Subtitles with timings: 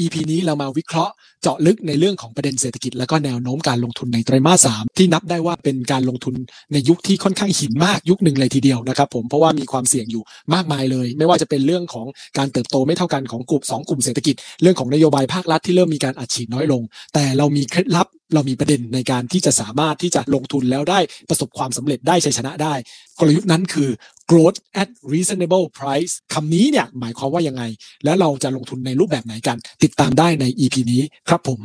[0.00, 1.12] EP นี้เรามาวิเคราะห์
[1.42, 6.34] เจาะลึกในเรื่องของประเด็นเศรษฐกิจและก็แนวโน้มการลงทุนในไตรมาสสามที่นับได้ว่าเป็นการลงทุน
[6.72, 10.22] ในยุคที่ค่อนข้างหินมากยุคหนึ่งเลยทีเดียวนะครับผมเพราะว่ามีความเสี่ยงอยู่
[10.54, 12.06] มากมายเลย ไม่ว่าจะเป็นเรื่องของ
[12.38, 16.82] การเติบโตไม่เท่ากันของกลุ่ม2กลุ่มเศรษฐกิจเรื่องของนโยบายภาครัฐที่เริ่มมีการอัดฉีดน้อยลง
[17.14, 22.74] แต่เรามีเคล็ดลับเรามีประเด็นในการที่จะสามารถที่จะลงทุนแล้วได้ประสบความสำเร็จได้ชัยชนะได้
[23.18, 23.88] กลยุทธ์นั้นคือ
[24.30, 27.62] growth at reasonable price คำนี้เนี่ยหมายความว่ายังไง
[28.04, 31.60] และเราจะลงทุนในรูปแบบไหนกัน ติดตามได้ใน EP นี้ครับผม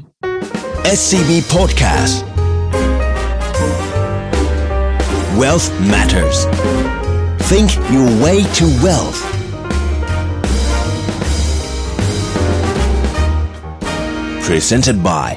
[1.00, 2.15] SCB Podcast
[5.42, 6.39] Wealth Matters
[7.50, 9.20] Think your way to wealth
[14.47, 15.28] Presented by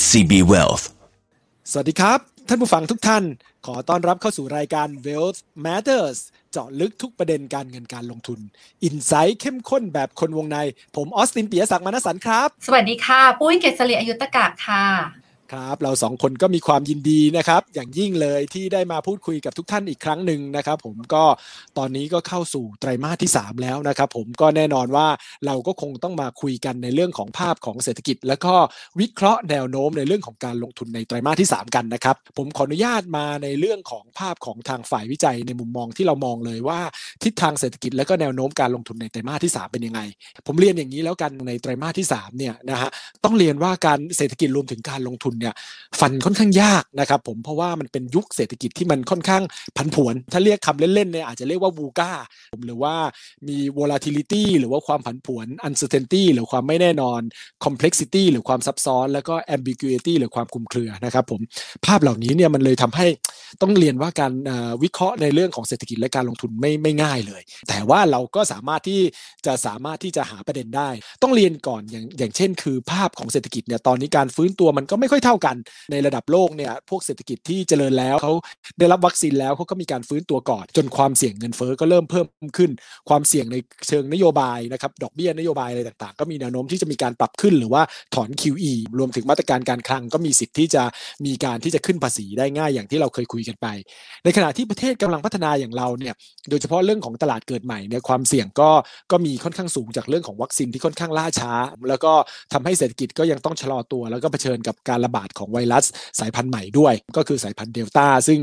[0.00, 0.84] SCB Wealth
[1.70, 2.18] สวัสดีครับ
[2.48, 3.22] ท่านผู้ฟังทุกท่าน
[3.66, 6.18] ขอต้อนรับเข้าสู่รายการ Wealth Matters
[6.52, 8.40] เจาะลึกทุกประเด็นการเงินการลงทุน
[8.84, 10.58] อินไซต์เข้มข้นแบบคนวงใน
[10.96, 14.84] ผมออสตินเปียศักดิ์มานสันครับ สวัสดีค่ะ ปุ้ยเกษรีอายุตกาค่ะ
[15.52, 21.24] ครับ เราสองคนก็มีความยินดีนะครับ อย่างยิ่งเลยที่ได้มาพูดคุยกับทุกท่านอีกครั้งหนึ่งนะครับ ผมก็
[21.78, 25.08] ตอนนี้ก็เข้าสู่ไตรมาสที่ 3 แล้วนะครับ ผมก็แน่นอนว่า
[25.46, 28.54] เราก็คงต้องมาคุยกันในเรื่องของภาพของเศรษฐกิจ แล้วก็
[29.00, 36.80] วิเคราะห์แนวโน้มในเรื่องของการลงทุนในไตรมาสที่ 3 กันนะครับ ผมขออนุญาตมาในเรื่องของภาพของทางฝ่ายวิจัยในมุมมองที่เรามองเลยว่า
[37.24, 40.00] ทิศทางเศรษฐกิจและก็แนวโน้มการลงทุนในไตรมาสที่ 3 เป็นยังไง
[40.46, 42.90] ผมเรียนอย่างนี้แล้วกันในไตรมาสที่3เนี่ยนะฮะ
[43.24, 45.54] ต้องเรียนว่าการเศรษฐกิจรวมถึงการลงทุนเนี่ย
[46.00, 49.42] ฟันค่อนข้างยากนะครับผมเพราะว่ามันเป็นยุคเศรษฐกิจที่มันค่อนข้าง
[49.76, 52.12] ผันผวน ถ้าเรียกคำเล่นๆเนี่ยอาจจะเรียกว่าบูก้า
[52.64, 52.94] หรือว่า
[53.48, 57.20] มี volatility หรือว่าความผันผวน uncertainty หรือความไม่แน่นอน
[57.64, 61.40] complexity หรือความซับซ้อน แล้วก็ ambiguity หรือความคลุมเครือนะครับผม
[61.86, 63.06] ภาพเหล่านี้เนี่ยมันเลยทำให้
[63.62, 64.32] ต้องเรียนว่าการ
[64.82, 69.00] วิเคราะห์ในเรื่องของเศรษฐกิจและการลงทุนไม่ไม่ง่ายเลย แต่ว่าเราก็สามารถที่
[69.46, 70.90] จะสามารถที่จะหาประเด็นได้
[71.22, 75.56] ต้องเรียนก่อนอย่างอย่างเช่น คือภาพของเศรษฐกิจเนี่ยตอนนี้การฟื้นตัวมันก็ไม่ค่อยเท่ากัน
[75.92, 78.32] ในระดับโลกเนี่ยพวกเศรษฐกิจที่เจริญแล้วเขา
[78.78, 82.70] ได้รับวัคซีนแล้วเขาก็มีการฟื้นตัวก่อน จนความเสี่ยงเงินเฟ้อก็เริ่มเพิ่มขึ้น
[83.08, 83.56] ความเสี่ยงใน
[83.88, 87.82] เชิงนโยบายนะครับดอกเบี้ยนโยบายอะไรต่างๆ ก็มีแนวโน้มที่จะมีการปรับขึ้นหรือว่า
[88.14, 90.82] ถอน QE รวมถึงมาตรการการคลังก็มีสิทธิ์ที่จะ
[91.26, 93.66] มีการที่จะขึ้นภาษีได้ง่ายอย่างที่เราเคยคุยกันไป
[94.24, 96.14] ในขณะที่ประเทศกำลังพัฒนาอย่างเราเนี่ย
[96.50, 98.70] โดยเฉพาะเรื่องของตลาดเกิดใหม่เนี่ยความเสี่ยงก็
[99.12, 101.52] ก็มีค่อนข้างสูงจากเรื่องของวัคซีนที่ค่อนข้างล่าช้า
[101.88, 102.12] แล้วก็
[102.52, 105.84] ทำให้เศรษฐกิจก็ยังต้องชะลอตัว แล้วก็เผชิญกับการระบาดของไวรัส
[106.20, 108.38] สายพันธุ์ใหม่ด้วย ก็คือสายพันธุ์เดลต้าซึ่ง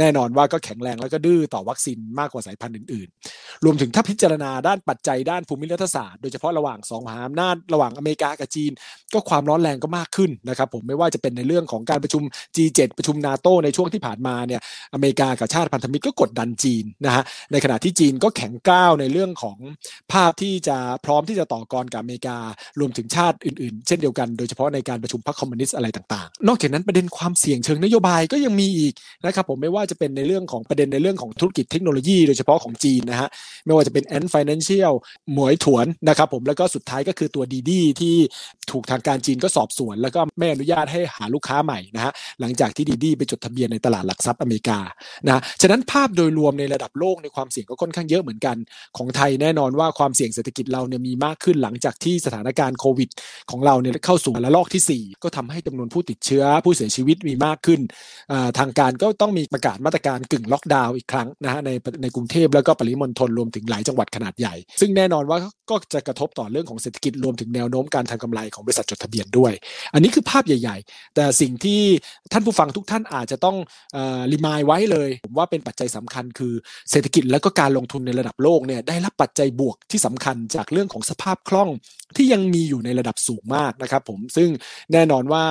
[0.00, 8.72] แน่นอนว่าก็แข็งแรงแล้วก็ดื้อต่อวัคซีนมากกว่าสายพันธุ์อื่น ๆ รวมถึงถ้าพิจารณาด้านปัจจัยด้านภูมิรัฐศาสตร์โดยเฉพาะระหว่างสองมหาอำนาจระหว่างอเมริกากับจีน
[9.12, 12.22] ก็ความร้อนแรงก็มากขึ้นนะครับผมไม่ว่าจะเป็นในเรื่องของการประชุม
[12.56, 14.60] G7 ประชุมนาโตในช่วงที่ผ่านมาเนี่ย
[14.94, 19.58] อเมริกากับชาติพันธมิตรก็กดดันจีนนะฮะในขณะที่จีนก็แข็งก้าวในเรื่องของ
[20.12, 22.36] ภาพที่จะพร้อมที่จะต่อกรกับอเมริกา
[22.80, 33.28] รวมถึงชาติอื่น ๆ เช่นเดียวกัน โดยเฉพาะในการประชุมพรรคคอมมิวนิสต์อะไรต่างๆ นอกจากนั้นประเด็นความเสี่ยงเชิงนโยบายก็ยังมีอีกนะครับผมไม่ว่าจะเป็นในเรื่องของประเด็นในเรื่องของธุรกิจเทคโนโลยีโดยเฉพาะของจีนนะฮะ
[33.64, 34.92] ไม่ว่าจะเป็น Ant Financial
[35.32, 38.16] หมวยถวนนะครับผมแล้วก็สุดท้ายก็คือตัวดีดีที่
[38.70, 44.78] ถูกทางการจีนก็สอบสวน แล้วก็ไม่อนุญาตให้หาลูกค้าใหม่นะฮะหลังจากที่ดีดีไปจดทะเบียนในตลาดหลักทรัพย์อเมริกา
[45.26, 48.56] นะฉะนั้นภาพโดยรวมในระดับโลกในความเสี่ยงก็ค่อนข้างเยอะเหมือนกัน
[48.96, 53.10] ของไทยแน่นอนว่าความเสี่ยงเศรษฐกิจเราเนี่ยมีมากขึ้นหลังจากที่สถานการณ์โควิด
[53.50, 57.80] ของเราเนี่ยเข้าสู่ระลอกที่ 4 ก็ทำให้จำนวนผู้ติดเชื้อผู้เสียชีวิตมีมากขึ้น
[58.58, 61.70] ทางการก็ต้องมีประกาศมาตรการกึ่งล็อกดาวน์อีกครั้งนะฮะใน
[62.02, 65.38] ในกรุงเทพแล้วก็ปริมณฑลรวมถึงหลายจังหวัดขนาดใหญ่ ซึ่งแน่นอนว่า
[65.70, 69.52] ก็จะกระทบต่อเรื่องของเศรษฐกิจรวมถึงแนวโน้มการทำกำไรของบริษัทจดทะเบียนด้วย
[69.94, 71.80] อันนี้คือภาพใหญ่ ๆ แต่สิ่งที่
[72.32, 73.56] ท่านผู้ฟังทุกท่านอาจจะต้อง
[74.32, 76.52] รีมายไว้เลย ผมว่าเป็นปัจจัยสำคัญคือ
[76.90, 81.70] เศรษฐกิจและก็การลงทุนในระดับโลกเนี่ยได้รับปัจจัยบวกที่สำคัญจากเรื่องของสภาพคล่อง
[82.16, 84.48] ที่ยังมีอยู่ในระดับสูงมากนะครับผมซึ่ง
[84.92, 85.44] แน่นอนว่า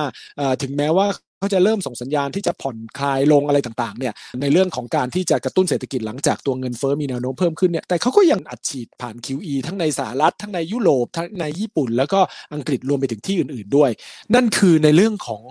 [0.62, 1.08] ถึงแม้ว่า
[1.40, 12.20] เขาจะเริ่มส่งสัญญาณที่จะผ่อนคลายลงอะไรต่างๆเนี่ยในเรื่องของการที่จะกระตุ้นเศรษฐกิจหลังจากตัวเงินเฟ้อมีแนวโน้มเพิ่มขึ้นเนี่ยแต่เขาก็ยังอัดฉีดผ่าน QE ทั้งในสหรัฐทั้งในยุโรปทั้งในญี่ปุ่น แล้วก็
[12.54, 13.90] อังกฤษรวมไปถึงที่อื่น ๆด้วย
[14.34, 15.42] นั่นคือในเรื่องของ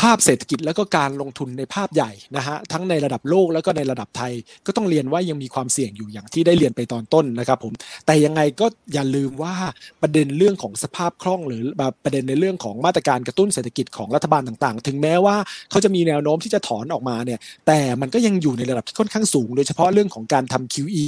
[0.00, 4.32] ภาพเศรษฐกิจแล้วก็การลงทุนในภาพใหญ่นะฮะทั้งในระดับโลกแล้วก็ในระดับไทย
[4.66, 7.72] ก็ต้องเรียนว่ายังมีความเสี่ยงอยู่อย่างที่ได้เรียนไปตอนต้นนะครับผม
[8.06, 9.54] แต่ยังไงก็อย่าลืมว่า
[10.02, 11.62] ประเด็นเรื่องของสภาพคล่องหรือ
[12.04, 15.33] ประเด็นในเรื่องของมาตรการกระตุ้นเศรษฐกิจของรัฐบาลต่างๆ ถึงแม้ว่า
[15.70, 21.04] เขาจะมีแนวโน้มที่จะถอนออกมาเนี่ยแต่มันก็ยังอยู่ในระดับที่ค่อนข้างสูง โดยเฉพาะเรื่องของการทำ QE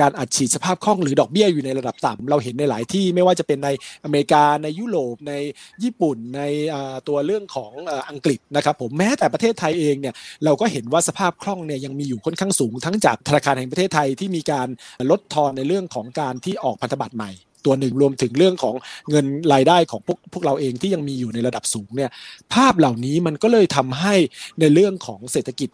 [0.00, 3.68] การอัดฉีดสภาพคล่องหรือดอกเบี้ยอยู่ในระดับต่ำเราเห็นในหลายที่ไม่ว่าจะเป็นใน
[4.04, 5.32] อเมริกาในยุโรปใน
[5.82, 6.42] ญี่ปุ่นใน
[7.08, 7.72] ตัวเรื่องของ
[8.10, 10.14] อังกฤษนะครับผมแม้แต่ประเทศไทยเองเนี่ย
[10.44, 14.68] เราก็เห็นว่าสภาพคล่องเนี่ยยังมีอยู่ค่อนข้างสูง ทั้งจากธนาคารแห่งประเทศไทยที่มีการ
[15.10, 17.30] ลดทอนในเรื่องของการที่ออกพันธบัตรใหม่
[17.66, 18.74] ตัวหนึ่งรวมถึงเรื่องของ
[19.10, 22.10] เงินรายได้ของพวกพวกเราเองที่ยังมีอยู่ในระดับสูงเนี่ย
[22.54, 24.14] ภาพเหล่านี้มันก็เลยทำให้
[24.60, 25.70] ในเรื่องของเศรษฐกิจ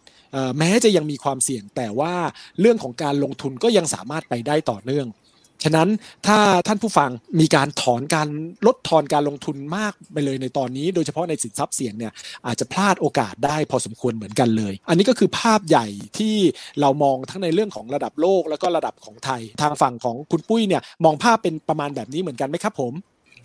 [0.57, 2.13] แม้จะยังมีความเสี่ยงแต่ว่า
[2.59, 5.07] เรื่องของการลงทุนก็ยังสามารถไปได้ต่อเนื่อง
[5.63, 5.87] ฉะนั้น
[6.27, 6.37] ถ้า
[6.67, 7.09] ท่านผู้ฟัง
[7.39, 8.27] มีการถอนการ
[8.67, 12.11] ลดทอนการลงทุนมากไปเลยในตอนนี้ โดยเฉพาะในสินทรัพย์เสี่ยงเนี่ย
[12.45, 15.87] อาจจะพลาดโอกาสได้พอสมควรเหมือนกันเลย อันนี้ก็คือภาพใหญ่
[16.17, 16.35] ที่
[16.81, 22.93] เรามองทั้งในเรื่องของระดับโลกแล้วก็ระดับของไทย ทางฝั่งของคุณปุ้ยเนี่ยมองภาพเป็นประมาณแบบนี้เหมือนกันไหมครับผม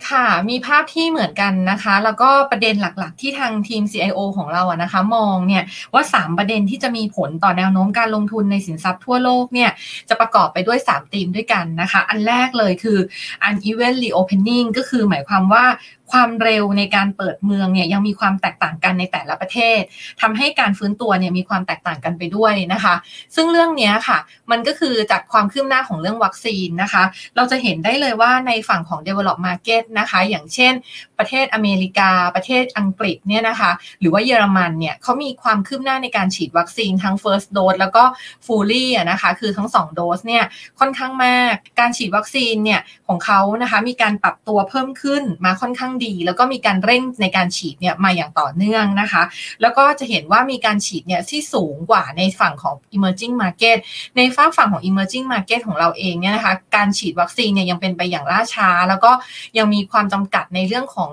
[0.09, 5.63] ค่ะ มีภาพที่เหมือนกันนะคะ แล้วก็ประเด็นหลักๆ ที่ทางทีม CIO ของเราอะนะคะ มองเนี่ย
[5.93, 9.69] ว่า 3 ประเด็นที่จะมีผลต่อแนวโน้มการลงทุนในสินทรัพย์ทั่วโลกเนี่ย
[10.09, 12.99] จะประกอบไปด้วย 3 ธีมด้วยกันนะคะ อันแรกเลยคือ
[13.47, 15.65] uneven reopening ก็คือหมายความว่า
[16.11, 19.81] ความเร็วในการเปิดเมืองเนี่ยยังมีความแตกต่างกันในแต่ละประเทศ
[20.21, 22.95] ทำให้การฟื้นตัวเนี่ยมีความแตกต่างกันไปด้วยนะคะ
[23.35, 24.17] ซึ่งเรื่องนี้ค่ะ
[24.51, 27.03] มันก็คือจากความคืบหน้าของเรื่องวัคซีนนะคะ
[27.35, 30.73] เราจะเห็นได้เลยว่าในฝั่งของ develop market นะคะ อย่างเช่น
[31.17, 38.03] ประเทศอเมริกา ประเทศอังกฤษเนี่ยนะคะ หรือว่าเยอรมันเนี่ยเขามีความคืบหน้าในการฉีดวัคซีนทั้ง first dose แล้วก็
[38.45, 40.43] fully นะคะ คือทั้ง 2 โดสเนี่ย
[40.79, 49.23] ค่อนข้างมาก การฉีดวัคซีนเนี่ยของเขานะคะ มีการปรับตัวเพิ่มขึ้นมาค่อนข้างดี แล้วก็มีการเร่งในการฉีดเนี่ยมาอย่างต่อเนื่องนะคะ
[49.61, 53.77] แล้วก็จะเห็นว่ามีการฉีดเนี่ยที่สูงกว่าในฝั่งของ emerging market
[54.17, 59.11] ในฝั่งฝั่งของ emerging market ของเราเองเนี่ยนะคะการฉีดวัคซีนเนี่ยยังเป็นไปอย่างล่าช้า แล้วก็
[59.57, 61.11] ยังมีความจำกัดในเรื่องของ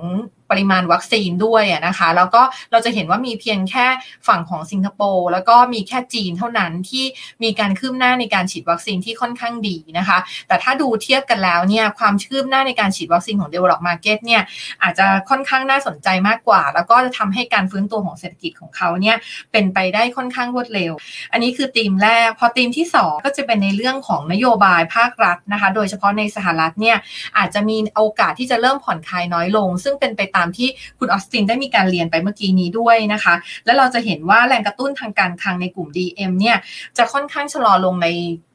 [0.51, 2.43] ปริมาณวัคซีนด้วยนะคะ แล้วก็
[2.73, 3.87] เราจะเห็นว่ามีเพียงแค่
[4.29, 7.05] ฝั่งของสิงคโปร์แล้วก็มีแค่จีนเท่านั้นที่
[7.43, 10.19] มีการคืบหน้าในการฉีดวัคซีนที่ค่อนข้างดีนะคะ
[10.49, 14.43] แต่ถ้าดูเทียบกันแล้วเนี่ยความคืบหน้าในการฉีดวัคซีนของ develop market เนี่ย
[14.83, 19.17] อาจจะค่อนข้างน่าสนใจมากกว่า แล้วก็จะทำให้การฟื้นตัวของเศรษฐกิจของเขาเนี่ย
[19.53, 20.93] เป็นไปได้ค่อนข้างรวดเร็ว
[21.33, 26.97] อันนี้คือธีมแรก พอธีมที่ 2 ก็จะเป็นในเรื่องของนโยบายภาครัฐนะคะ โดยเฉพาะในสหรัฐเนี่ย
[27.39, 33.35] อาจจะมีโอกาสที่จะเริ่มผ่อนคลายน้อยลง ซึ่งเป็นไปตามที่คุณออสตินได้มีการเรียนไปเมื่อกี้นี้ด้วยนะคะ
[33.65, 36.57] แล้วเราจะเห็นว่าแรงกระตุ้นทางการคลังในกลุ่ม DM เนี่ย
[36.99, 38.09] จะค่อนข้างชะลอลงใน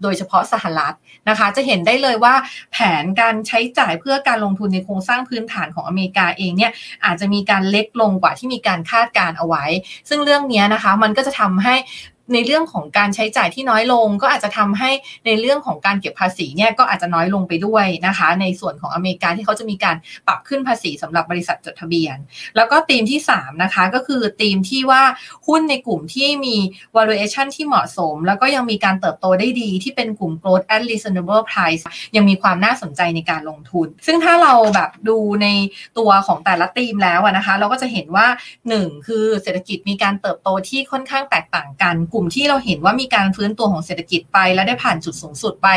[0.04, 0.96] โดยเฉพาะสหรัฐ
[1.30, 2.34] นะคะ จะเห็นได้เลยว่า
[2.72, 6.72] แผนการใช้จ่ายเพื่อการลงทุนในโครงสร้างพื้นฐานของอเมริกาเองเนี่ย
[7.06, 9.66] อาจจะมีการเล็กลงกว่าที่มีการคาดการเอาไว้
[10.10, 11.76] ซึ่งเรื่องนี้นะคะมันก็จะทำให้
[12.34, 14.92] ในเรื่องของการใช้จ่ายที่น้อยลง ก็อาจจะทำให้
[15.26, 19.96] ในเรื่องของการเก็บภาษีเนี่ยก็อาจจะน้อยลงไปด้วยนะคะ ในส่วนของอเมริกาที่เขาจะมีการ
[20.28, 22.18] ปรับขึ้นภาษีสำหรับบริษัทจดทะเบียน
[22.56, 25.04] แล้วก็ธีมที่ 3 นะคะ ก็คือธีมที่ว่า
[25.48, 26.56] หุ้นในกลุ่มที่มี
[26.96, 31.84] valuation ที่เหมาะสม แล้วก็ยังมีการเติบโตได้ดีที่เป็นกลุ่ม growth at reasonable price
[32.16, 35.48] ยังมีความน่าสนใจในการลงทุน ซึ่งถ้าเราแบบดูใน
[35.98, 38.28] ตัวของแต่ละธีมแล้วนะคะ เราก็จะเห็นว่า
[38.70, 45.68] 1 คือเศรษฐกิจมีการเติบโตที่ค่อนข้างแตกต่างกันกลุ่ม่มที่เราเห็นว่ามีการฟื้นตัวของเศรษฐกิจไป และได้ผ่านจุดสูงสุดไป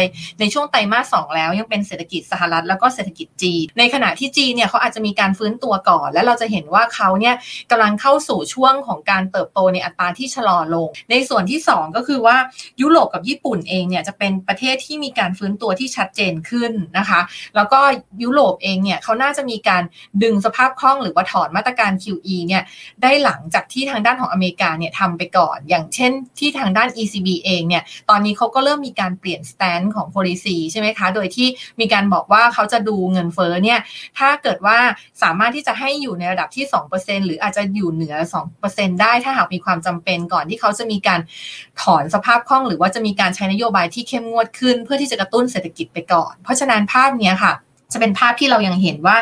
[0.41, 7.35] ในช่วงไตรมาสสแล้ว ยังเป็นเศรษฐกิจสหรัฐแล้วก็เศรษฐกิจจีนในขณะที่จีนเนี่ยเขาอาจจะมีการฟื้นตัวก่อน และเราจะเห็นว่าเขาเนี่ย
[7.71, 12.37] กำลังเข้าสู่ช่วงของการเติบโตในอัตราที่ชะลอลง ในส่วนที่ 2 ก็คือว่า
[12.81, 17.21] ยุโรปกับญี่ปุ่นเองเนี่ยจะเป็นประเทศที่มีการฟื้นตัวที่ชัดเจนขึ้นนะคะ
[17.56, 17.81] แล้วก็
[18.23, 19.83] ยุโรปเองเนี่ยเขาน่าจะมีการ
[20.23, 22.62] ดึงสภาพคล่องหรือว่าถอนมาตรการ QE เนี่ย
[23.03, 31.49] ได้หลังจากที่ทางด้านของอเมริกาเนี่ยทำไปก่อน อย่างเช่นที่ทางด้าน ECB เองเนี่ย ตอนนี้เขาก็เริ่มมีการเปลี่ยนสแตนของ policy ใช่ไหมคะ โดยที่
[31.81, 33.81] มีการบอกว่าเขาจะดูเงินเฟ้อเนี่ย
[34.19, 34.79] ถ้าเกิดว่า
[35.23, 36.64] สามารถที่จะให้อยู่ในระดับที่
[36.96, 38.15] 2%หรืออาจจะอยู่เหนือ
[38.58, 41.20] 2%ได้ ถ้าหากมีความจำเป็นก่อนที่เขาจะมีการ
[41.82, 47.53] ถอนสภาพคล่อง หรือว่าจะมีการใช้นโยบายที่เข้มงวดขึ้น เพื่อที่จะกระตุ้นเศรษฐกิจไปก่อน เพราะฉะนั้นภาพเนี้ค่ะ
[47.93, 49.17] จะเป็นภาพที่เรายังเห็นว่า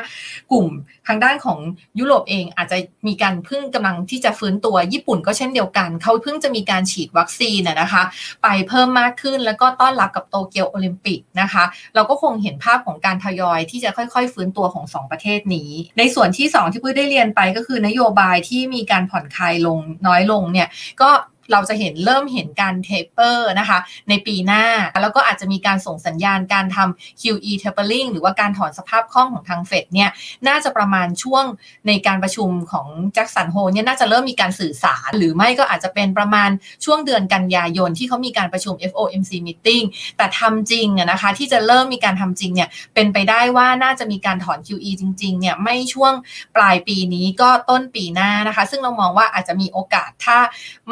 [0.53, 0.69] กลุ่ม
[1.07, 1.59] ทางด้านของ
[1.99, 8.03] ยุโรปเองอาจจะมีการพึ่งกำลังที่จะฟื้นตัวญี่ปุ่นก็เช่นเดียวกัน เขาเพิ่งจะมีการฉีดวัคซีนนะคะ
[8.43, 20.69] ไปเพิ่มมากขึ้นแล้วก็ต้อนรับกับโตเกียวโอลิมปิกนะคะ เราก็คงเห็นภาพของการทยอยที่จะค่อยๆ ฟื้นตัวของ 2 ประเทศนี้ ในส่วนที่ 2 ที่ปุ้ยได้เรียนไปก็คือนโยบายที่มีการผ่อนคลายลงน้อยลงเนี่ย
[21.03, 21.11] ก็
[21.53, 23.79] เราจะเห็นเริ่มเห็นการ taper นะคะ
[24.09, 24.65] ในปีหน้า
[25.03, 30.11] แล้วก็อาจจะมีการส่งสัญญาณการทำ QE tapering หรือว่าการถอนสภาพคล่องของทางเฟดเนี่ย
[30.49, 31.45] น่าจะประมาณช่วง
[31.87, 36.51] ในการประชุมของ Jackson Hole เนี่ยน่าจะเริ่มมีการสื่อสาร หรือไม่ก็อาจจะเป็นประมาณ
[36.85, 39.85] ช่วงเดือนกันยายนที่เขามีการประชุม FOMC meeting
[40.17, 46.13] แต่ทำจริงนะคะ ที่จะเริ่มมีการทำจริงเนี่ยเป็นไปได้ว่าน่าจะมีการถอน QE จริงๆเนี่ยไม่ช่วง
[46.57, 50.39] ปลายปีนี้ก็ต้นปีหน้านะคะ ซึ่งเรามองว่าอาจจะมีโอกาสถ้า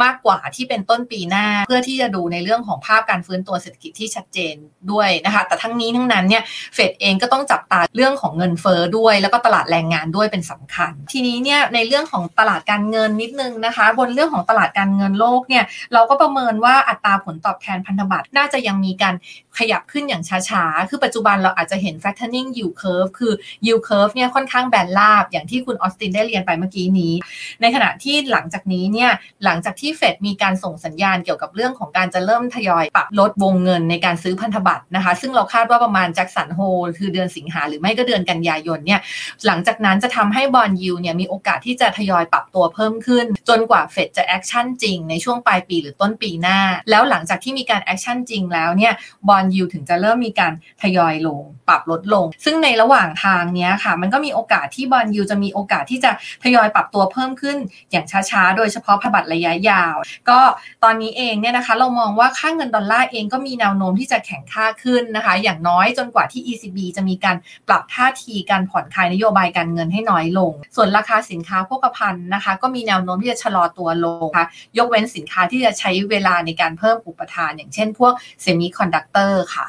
[0.03, 4.55] มากกว่าที่เป็นต้นปีหน้า เพื่อที่จะดูในเรื่องของภาพการฟื้นตัวเศรษฐกิจที่ชัดเจน
[4.91, 6.43] ด้วยนะคะ แต่ทั้งนี้ทั้งนั้นเนี่ย
[6.75, 19.15] เฟดเองก็ต้องจับตาเรื่องของเงินเฟอ้อด้วย แล้วก็ตลาดแรงงานด้วยเป็นสำคัญ ทีนี้เนี่ยในเรื่องของตลาดการเงินนิดนึงนะคะ บนเรื่องของตลาดการเงินโลกเนี่ยเราก็ประเมินว่าอัตราผลตอบแทนพันธบัตรน่าจะยังมีการ
[19.59, 23.33] ขยับขึ้นอย่างช้าๆ คือปัจจุบันเราอาจจะเห็น flattening yield curve คือ
[23.67, 27.13] yield curve เนี่ยค่อนข้างแบนราบ อย่างที่คุณออสตินได้เรียนไปเมื่อกี้นี้
[27.61, 29.11] ในขณะที่หลังจากนี้เนี่ย
[29.45, 36.61] หลังจากที่เฟดมีการส่งสัญญาณเกี่ยวกับเรื่องของการจะเริ่มทยอยปรับลดวงเงินในการซื้อพันธบัตรนะคะ ซึ่งเราคาดว่าประมาณ Jackson Hole
[36.99, 39.01] คือเดือนสิงหาหรือไม่ก็เดือนกันยายนเนี่ย
[39.47, 46.59] หลังจากนั้นจะทำให้ bond yield เนี่ยมีโอกาสที่จะทยอยปรับตัวเพิ่มขึ้น จนกว่าเฟดจะ action จริงในช่วงปลายปีหรือต้นปีหน้า
[46.91, 48.93] แล้วหลังจากที่มีการ action จริงแล้วเนี่ย
[49.29, 50.53] bond yield ถึงจะเริ่มมีการ
[50.83, 56.11] ทยอยลง ปรับลดลง ซึ่งในระหว่างทางเนี้ยค่ะ มันก็มีโอกาสที่ bond yield จะมีโอกาสที่จะ
[56.45, 57.57] ทยอยปรับตัวเพิ่มขึ้น
[57.91, 59.97] อย่างช้าๆ โดยเฉพาะพันธบัตรระยะยาว
[60.31, 60.39] ก็
[60.85, 67.37] ตอนนี้เองเนี่ยนะคะ เรามองว่าค่าเงินดอลลาร์เองก็มีแนวโน้มที่จะแข็งค่าขึ้นนะคะ อย่างน้อยจนกว่าที่ ECB จะมีการ
[67.69, 74.47] ปรับท่าทีการผ่อนคลายนโยบายการเงินให้น้อยลง ส่วนราคาสินค้าโภคภัณฑ์นะคะ ก็มีแนวโน้มที่จะชะลอตัวลงค่ะ
[74.79, 79.67] ยกเว้นสินค้าที่จะใช้เวลาในการเพิ่มอุปทาน อย่างเช่นพวกเซมิคอนดักเตอร์ค่ะ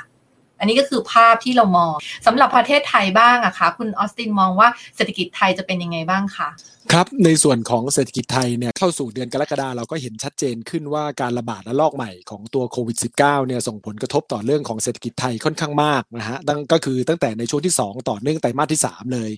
[0.60, 1.94] อันนี้ก็คือภาพที่เรามอง
[2.26, 6.50] สำหรับประเทศไทยบ้างอะคะคุณออสตินมองว่าเศรษฐกิจไทยจะเป็นยังไงบ้างคะ
[6.94, 19.32] ครับในส่วนของเศรษฐกิจไทยเนี่ยเข้าสู่เดือนกรกฎาเราก็เห็นชัดเจนขึ้นว่าการระบาดระลอกใหม่ของตัวโควิด -19 เนี่ยส่งผลกระทบต่อเรื่องของเศรษฐกิจไทยค่อนข้างมากนะฮะตั้งก็คือตั้งแต่ในช่วงที่ 2 ต่อเนื่องไตรมาสที่ 3 เลย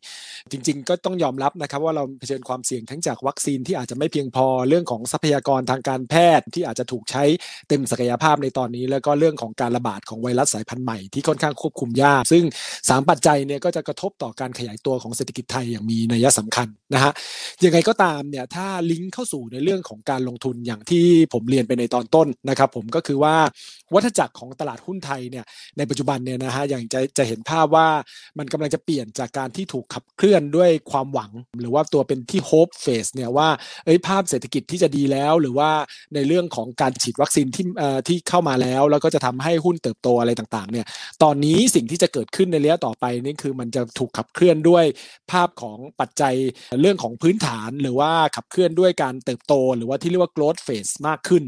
[0.51, 7.24] จริง ๆ ก็ต้องยอมรับนะครับว่าเราเผชิญความเสี่ยงทั้งจากวัคซีนที่อาจจะไม่เพียงพอเรื่องของทรัพยากรทางการแพทย์ที่อาจจะถูกใช้
[7.68, 12.44] เต็มศักยภาพในตอนนี้ แล้วก็เรื่องของการระบาดของไวรัสสายพันธุ์ใหม่ที่ค่อนข้างควบคุมยาก ซึ่ง
[12.80, 17.12] 3 ปัจจัยเนี่ยก็จะกระทบต่อการขยายตัวของเศรษฐกิจไทยอย่างมีนัยสำคัญนะฮะ
[17.65, 23.36] ยังไงก็ตามเนี่ยถ้าลิงก์เข้าสู่ในเรื่องของการลงทุนอย่างที่ผมเรียนไปในตอนต้นนะครับผมก็คือว่า
[23.94, 25.46] วัฏจักรของตลาดหุ้นไทยเนี่ย
[25.77, 27.88] ในปัจจุบันเนี่ยนะฮะอย่างจะจะเห็นภาพว่า
[28.38, 33.50] มันกำลังจะเปลี่ยนจากการที่ถูกขับเคลื่อนด้วยความหวัง หรือว่าตัวเป็นที่ hope phase เนี่ยว่า
[33.86, 35.70] เอ้ยภาพเศรษฐกิจที่จะดีแล้วหรือว่า
[36.15, 40.86] ในเรื่องของการฉีดวัคซีนที่เอ่อที่เข้ามาแล้ว แล้วก็จะทำให้หุ้นเติบโตอะไรต่างๆเนี่ย
[41.24, 44.86] ตอนนี้สิ่งที่จะเกิดขึ้นในระยะต่อไปนี่คือมันจะถูกขับเคลื่อนด้วย
[45.31, 46.36] ภาพของปัจจัย
[46.81, 51.43] เรื่องของพื้นฐาน หรือว่าขับเคลื่อนด้วยการเติบโต หรือว่าที่เรียกว่า growth phase มากขึ้น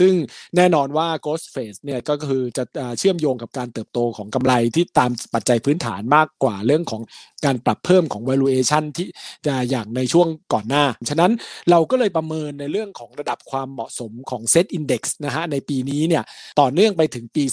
[0.00, 0.12] ซึ่ง
[0.56, 2.64] แน่นอนว่า growth phase เนี่ยก็คือจะ
[2.98, 7.02] เชื่อมโยงกับการเติบโตของกำไรที่ตามปัจจัยพื้นฐานมากกว่าเรื่องของ
[7.44, 9.08] การปรับเพิ่มของ valuation ที่
[9.46, 11.32] จะอย่างในช่วงก่อนหน้า ฉะนั้น
[11.70, 16.22] เราก็เลยประเมินในเรื่องของระดับความเหมาะสมของ set index นะฮะในปีนี้เนี่ย
[16.60, 17.44] ต่อเนื่องไปถึงปี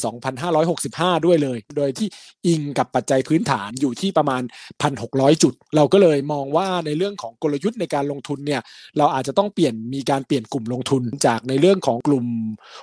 [0.57, 2.07] 2565 ด้วยเลย โดยที่
[2.47, 4.41] อิงกับปัจจัยพื้นฐานอยู่ที่ประมาณ
[4.91, 8.61] 1,600 จุด เราก็เลยมองว่าในเรื่องของกลยุทธ์ในการลงทุนเนี่ย
[8.97, 12.25] เราอาจจะต้องเปลี่ยนมีการเปลี่ยนกลุ่มลงทุนจากในเรื่องของกลุ่ม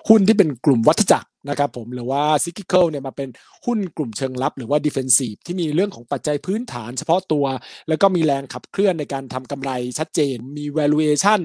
[0.08, 3.28] หุ้นที่เป็นกลุ่มวัฏจักร นะครับผมหรือว่า cyclical เนี่ยมาเป็น
[3.66, 7.44] หุ้นกลุ่มเชิงรับ หรือว่า defensive ที่มีเรื่องของปัจจัยพื้นฐานเฉพาะตัว
[7.88, 11.40] แล้วก็มีแรงขับเคลื่อนในการทำกำไรชัดเจนมี valuation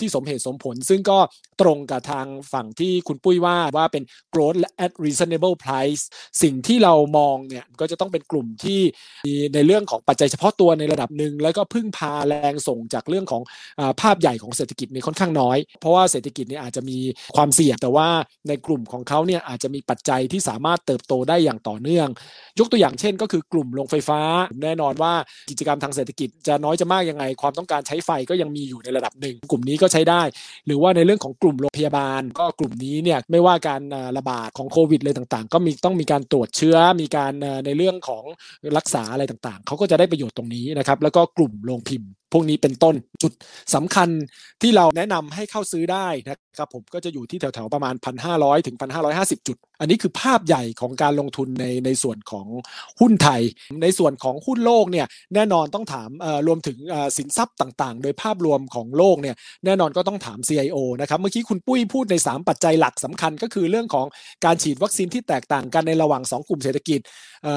[0.00, 1.18] ที่สมเหตุสมผล ซึ่งก็
[1.60, 6.02] ตรงกับทางฝั่งที่คุณปุ้ยว่าว่าเป็น growth at reasonable price
[6.42, 8.80] สิ่งที่เรามองเนี่ยก็จะต้องเป็นกลุ่มที่
[9.26, 13.42] มีในเรื่องของปัจจัยเฉพาะตัวในระดับหนึ่งแล้วก็พึ่งพาแรงส่งจากเรื่องของ
[13.80, 16.98] อภาพใหญ่ของเศรษฐกิจในค่อนข้างน้อย เพราะว่าเศรษฐกิจเนี่ยอาจจะมี
[17.36, 18.08] ความเสี่ยงแต่ว่า
[18.48, 22.08] ในกลุ่มของเขาเนี่ยอาจจะมีปัจจัยที่สามารถเติบโตได้อย่างต่อเนื่อง
[22.58, 24.20] ยกตัวอย่างเช่น ก็คือกลุ่มโรงไฟฟ้า
[24.62, 25.12] แน่นอนว่า
[25.50, 30.22] กิจกรรมทางเศรษฐกิจจะน้อยจะมากยังไง ความต้องการใช้ไฟก็ยังมีอยู่ในระดับหนึ่ง กลุ่มนี้ก็ใช้ได้
[30.66, 33.82] หรือว่าในเรื่องของกลุ่มโรงพยาบาล ก็กลุ่มนี้เนี่ยไม่ว่าการ
[34.18, 37.32] ระบาดของโควิดเลยต่างๆ ก็มีต้องมีการตรวจเชื้อมีการ
[37.66, 38.24] ในเรื่องของ
[38.76, 43.32] รักษาอะไรต่างๆเขาก็จะได้ประโยชน์ตรงนี้นะครับแล้วก็กลุ่มโรงพิมพ์ พวกนี้เป็นต้นจุด
[43.74, 44.08] สำคัญ
[44.62, 47.94] ที่เราแนะนำให้เข้าซื้อได้นะครับผมก็จะอยู่ที่แถวๆประมาณ
[48.30, 48.76] 1,500 ถึง
[49.12, 52.46] 1,550 จุด อันนี้คือภาพใหญ่ของการลงทุนในในส่วนของ
[53.00, 53.42] หุ้นไทย
[53.82, 56.10] ในส่วนของหุ้นโลกเนี่ยแน่นอนต้องถาม
[56.46, 56.78] รวมถึง
[57.16, 64.06] สินทรัพย์ต่างๆ โดยภาพรวมของโลกเนี่ยแน่นอนก็ต้องถาม CIO นะครับเมื่อกี้คุณปุ้ยพูดใน 3 ปัจจัยหลักสำคัญก็คือเรื่องของ
[64.44, 67.00] การฉีดวัคซีนที่แตกต่างกันในระหว่าง 2 กลุ่มเศรษฐกิจ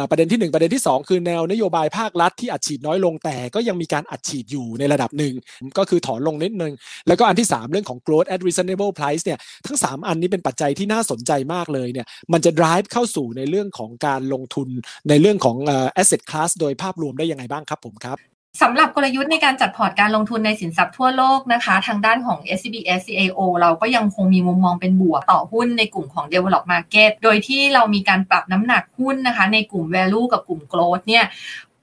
[0.10, 5.34] ประเด็นที่ 1 ประเด็นที่ 2 คือแนวนโยบายภาครัฐที่อัดฉีดน้อยลงแต่ก็ยังมีการอัดฉีดอยู่ในระดับหนึ่ง
[5.78, 6.74] ก็คือถอนลงนิดนึง
[7.08, 14.70] แล้วก็อันที่ 3 เรื่องของ growth at reasonable price เนี่ยทั้ง 3 อันนี้เป็นปัจจัยที่น่าสนใจมากเลยเนี่ยมันจะ drive เข้าสู่ในเรื่องของการลงทุน
[15.10, 15.58] ในเรื่องของ
[16.02, 18.20] asset class โดยภาพรวมได้ยังไงบ้างครับผมครับ
[18.62, 31.26] สำหรับกลยุทธ์ในการจัดพอร์ตการลงทุนในสินทรัพย์ทั่วโลกนะคะ ทางด้านของ SCB SCAO เราก็ยังคงมีมุมมองเป็นบวกต่อหุ้นในกลุ่มของ Develop Market โดยที่เรามีการปรับน้ำหนักหุ้นนะคะ ในกลุ่ม Value กับกลุ่ม Growth เนี่ย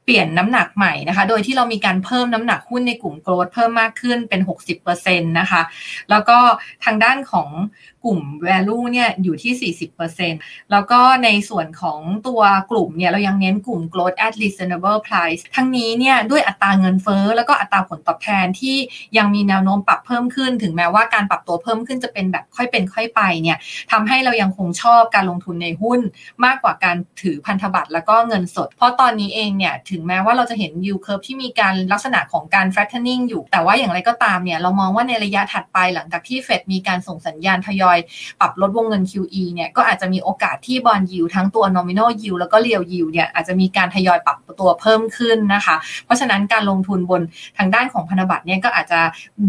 [0.04, 4.40] เปลี่ยนน้ำหนักใหม่นะคะ โดยที่เรามีการเพิ่มน้ำหนักหุ้นในกลุ่มโกลดเพิ่มมากขึ้นเป็น
[4.86, 5.62] 60%นะคะ
[6.10, 6.38] แล้วก็
[6.84, 7.48] ทางด้านของ
[8.04, 9.72] กลุ่ม value เนี่ยอยู่ที่
[10.18, 12.40] 40%แล้วก็ในส่วนของตัว
[12.70, 18.76] กลุ่มเนี่ยเรายังเน้นกลุ่ม growth at reasonable price ทั้งนี้เนี่ยด้วยอัตราเงินเฟ้อแล้วก็อัตราผลตอบแทนที่
[19.18, 23.58] ยังมีแนวโน้มปรับเพิ่มขึ้น ถึงแม้ว่าการปรับตัวเพิ่มขึ้นจะเป็นแบบค่อยเป็นค่อยไปเนี่ย
[23.92, 26.00] ทำให้เรายังคงชอบการลงทุนในหุ้น
[26.44, 37.91] มากกว่าการถือพันธบัตรแล้วก็เงินสด เพราะตอนนี้เองเนี่ยถึงแม้ว่าเราจะเห็น yield curve ที่มีการลักษณะของการ flattening อยู่ แต่ว่าอย่างไรก็ตามเนี่ยเรามองว่าในระยะถัดไปหลังจากที่เฟดมีการส่งสัญญาณทยอย
[38.40, 47.22] ปรับลดวงเงิน QE เนี่ยก็อาจจะมีโอกาสที่บอลยิวทั้งตัว nominal yield แล้วก็ real yield เนี่ยอาจจะมีการทยอยปรับตัวเพิ่มขึ้นนะคะ เพราะฉะนั้นการลงทุนบน
[47.58, 49.00] ทางด้านของพันธบัตรเนี่ยก็อาจจะ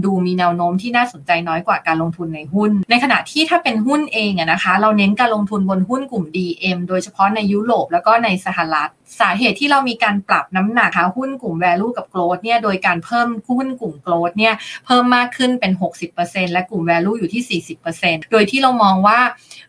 [0.05, 14.53] ดูมีแนวโน้มที่น่าสนใจน้อยกว่าการลงทุนในหุ้น ในขณะที่ถ้าเป็นหุ้นเองอะนะคะ เราเน้นการลงทุนบนหุ้นกลุ่ม DM โดยเฉพาะในยุโรปแล้วก็ในสหรัฐ สาเหตุที่เรามีการปรับน้ำหนักค่ะหุ้นกลุ่ม value กับ growth เนี่ยโดยการเพิ่มหุ้นกลุ่ม growth เนี่ย
[14.85, 15.71] เพิ่มมากขึ้นเป็น
[16.13, 17.61] 60%และกลุ่ม value อยู่ที่
[17.93, 19.19] 40%โดยที่เรามองว่า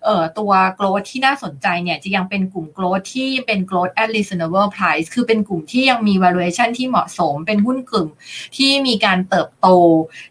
[0.05, 8.09] เอ่อตัว growth ที่น่าสนใจเนี่ยจะยังเป็นกลุ่ม growth ที่เป็น growth at reasonable price คือเป็นกลุ่มที่ยังมี valuation ที่เหมาะสม เป็นหุ้นกลุ่ม
[8.57, 9.69] ที่มีการเติบโต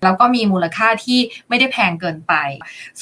[0.03, 2.33] แล้วก็มีมูลค่าที่ไม่ได้แพงเกินไป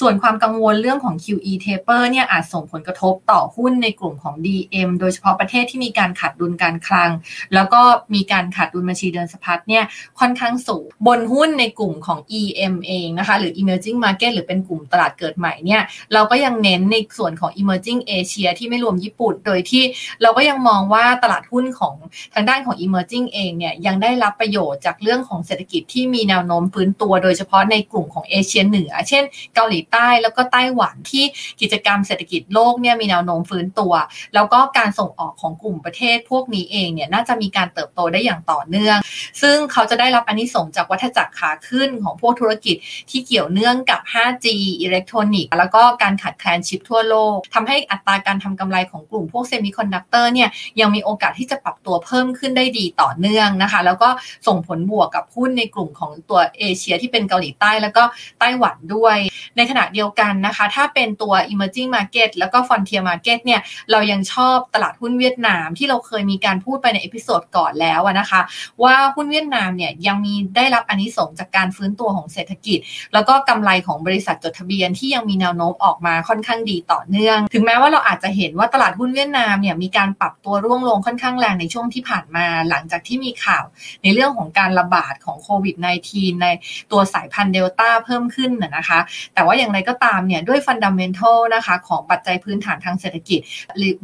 [0.00, 7.10] ส่วนความกังวลเรื่องของ QE taper เนี่ยอาจส่งผลกระทบต่อหุ้นในกลุ่มของ DM โดยเฉพาะประเทศที่มีการการขาดดุลการคลัง
[7.54, 7.82] แล้วก็
[8.14, 9.84] มีการขาดดุลบัญชีเดินสะพัดเนี่ย
[10.20, 15.82] ค่อนข้างสูง บนหุ้นในกลุ่มของ EM เองนะคะหรือ emerging market หรือเป็นกลุ่มตลาดเกิดใหม่เนี่ย
[16.12, 19.82] เราก็ยังเน้นในส่วนของ emerging Asia ที่ไม่รวมญี่ปุ่น โดยที่
[20.22, 21.94] เราก็ยังมองว่าตลาดหุ้นของ
[22.34, 31.24] ทางด้านของ emerging เองเนี่ยยังได้รับประโยชน์จากเรื่องของเศรษฐกิจที่มีแนวโน้มฟื้นตัว โดยเฉพาะในกลุ่มของเอเชียเหนือ เช่น เกาหลีใต้แล้วก็ไต้หวันที่
[31.60, 33.92] กิจกรรมเศรษฐกิจโลกเนี่ยมีแนวโน้มฟื้นตัว
[34.34, 38.98] แล้วก็การส่งออกของกลุ่มประเทศพวกนี้เองเนี่ยน่าจะมีการเติบโตได้อย่างต่อเนื่อง
[39.42, 42.76] ซึ่งเขาจะได้รับอานิสงส์จากวัฏจักรขาขึ้นของพวกธุรกิจ
[43.10, 44.46] ที่เกี่ยวเนื่องกับ 5G
[44.80, 50.48] อิเล็กทรอนิกส์แล้วก็การขาดแคลนชิปทั่วโลกทำให้อัตราการทำกำไรของกลุ่มพวกเซมิคอนดักเตอร์เนี่ย
[50.80, 54.08] ยังมีโอกาสที่จะปรับตัวเพิ่มขึ้นได้ดีต่อเนื่องนะคะ แล้วก็
[54.46, 58.02] ส่งผลบวกกับหุ้นในกลุ่มของตัวเอเชียที่เป็นเกาหลีใต้แล้วก็
[58.40, 59.16] ไต้หวันด้วย
[59.56, 63.60] ในขณะเดียวกันนะคะ ถ้าเป็นตัว emerging market แล้วก็ frontier market เนี่ย
[63.90, 68.40] เรายังชอบตลาดหุ้นเวียดนามที่เราเคยมีการพูดไปใน episode ก่อนแล้วนะคะ
[68.82, 72.78] ว่าหุ้นเวียดนามเนี่ยยังมีได้รับอานิสงส์จากการฟื้นตัวของเศรษฐกิจ
[73.12, 83.64] แล้วก็กำไรของบริษัทจดทะเบียนที่ยังมีแนวโน้มออกมาค่อนข้างดีต่อเนื่อง ถึงแม้ว่าเราอาจจะเห็นว่าตลาดหุ้นเวียดนามเนี่ยมีการปรับตัวร่วงลงค่อนข้างแรงในช่วงที่ผ่านมาหลังจากที่มีข่าว
[84.02, 85.76] ในเรื่องของการระบาดของโควิด
[86.08, 86.46] -19 ใน
[86.92, 88.98] ตัวสายพันธุ์เดลต้าเพิ่มขึ้นนะคะ
[89.34, 93.40] แต่ว่าอย่างไรก็ตามเนี่ยด้วยฟันดัมเมนทัลนะคะของปัจจัยพื้นฐานทางเศรษฐกิจ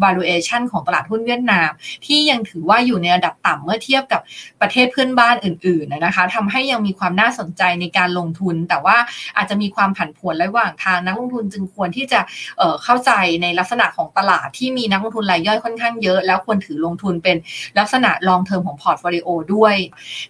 [0.05, 1.58] valuation ของตลาดหุ้นเวียดนาม
[2.07, 4.21] ที่ยังถือว่าอยู่ในระดับต่ำเมื่อเทียบกับ
[4.61, 8.97] ประเทศเพื่อนบ้านอื่นๆนะคะทำให้ยังมีความน่าสนใจในการลงทุน แต่ว่า
[9.37, 12.21] อาจจะมีความผันผวนระหว่างทางนักลงทุนจึงควรที่จะ
[12.59, 13.11] เเข้าใจ
[13.43, 17.37] ในลักษณะของตลาดที่มีนักลงทุนรายย่อยค่อนข้างเยอะ แล้วควรถือลงทุนเป็น
[17.79, 19.75] ลักษณะ long-term ของ portfolio ด้วย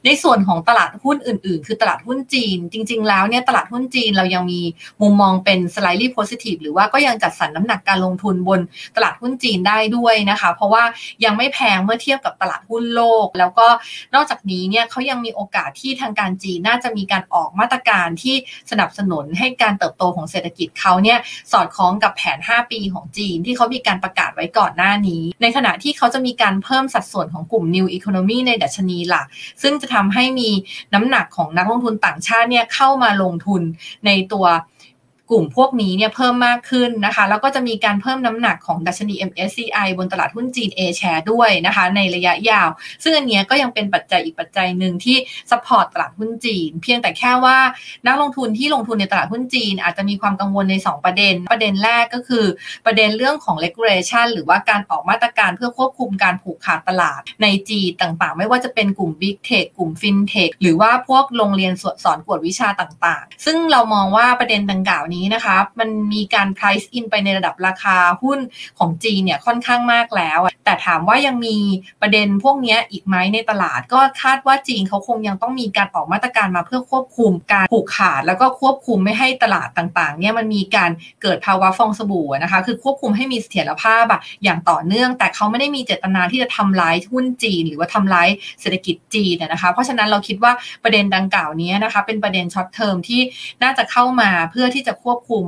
[0.04, 4.60] ในส่วนของตลาดหุ้นอื่น ๆ คือตลาดหุ้นจีน จริง ๆ แล้วเนี่ยตลาดหุ้นจีนเรายังมี
[5.02, 8.60] มุมมองเป็น slightly positive หรือว่าก็ยังจัดสรรน้ำหนักการลงทุนบน
[8.96, 10.84] ตลาดหุ้นจีนได้ด้วยนะคะ เพราะว่า
[11.24, 13.66] ยังไม่แพงเมื่อเทียบกับตลาดหุ้นโลก แล้วก็
[14.14, 18.36] นอกจากนี้เนี่ยเขายังมีโอกาสที่ทางการจีนน่าจะมีการออกมาตรการที่
[18.70, 21.18] สนับสนุนให้การเติบโตของเศรษฐกิจเขาเนี่ย
[21.52, 29.26] สอดคล้องกับแผน 5 ปีของจีนที่เขามีการประกาศไว้ก่อนหน้านี้ ในขณะที่เขาจะมีการเพิ่มสัดส่วนของกลุ่ม New Economy ในดัชนีหลัก
[29.62, 30.50] ซึ่งจะทำให้มี
[30.94, 33.62] น้ำหนักของนักลงทุนต่างชาติเนี่ยเข้ามาลงทุน
[34.06, 34.46] ในตัว
[35.30, 42.68] กลุ่มพวกนี้เนี่ยเพิ่มมากขึ้นนะคะ แล้วก็จะมีการเพิ่มน้ำหนักของดัชนี MSCI บนตลาดหุ้นจีน A share ด้วยนะคะ ในระยะยาว
[43.02, 45.16] ซึ่งอันนี้ก็ยังเป็นปัจจัยอีกปัจจัยหนึ่งที่
[45.50, 47.58] support ตลาดหุ้นจีน เพียงแต่แค่ว่า
[48.06, 52.44] นักลงทุนที่ลงทุนในตลาดหุ้นจีน อาจจะมีความกังวลใน 2 ประเด็น ประเด็นแรกก็คือ
[52.86, 61.72] ประเด็นเรื่องของ regulation หรือว่าการออกมาตรการเพื่อควบคุมการผูกขาดตลาดในจีนต่างๆ ไม่ว่าจะเป็นกลุ่ม Big Tech กลุ่ม FinTech หรือว่าพวกโรงเรียน
[62.04, 68.38] สอนกวดวิชาต่างๆ ซึ่งเรามองว่าประเด็นดังกล่าวนี้นะคะมันมีการ price in ไปในระดับราคาหุ้น
[68.78, 71.56] ของจีนเนี่ยค่อนข้างมากแล้ว แต่ถามว่ายังมี
[72.00, 80.90] ประเด็นพวกนี้อีกไหมในตลาด ก็คาดว่าจีนเขาคงยังต้องมีการออกมาตรการมาเพื่อควบคุมการผูกขาด แล้วก็ควบคุมไม่ให้ตลาดต่างๆเนี่ยมันมีการ
[81.22, 88.28] เกิดภาวะฟองสบู่นะคะคือควบคุมให้มีเสถียรภาพอะอย่างต่อเนื่อง แต่เขาไม่ได้มีเจตนาที่จะทำร้ายหุ้นจีน หรือว่าทำร้าย
[88.60, 90.52] เศรษฐกิจจีนนะคะเพราะฉะนั้นเราคิดว่า
[90.84, 93.20] ประเด็นดังกล่าวนี้นะคะเป็นประเด็นช็อตเทอมที่
[93.62, 95.46] น่าจะเข้ามาเพื่อที่จะควควบคุม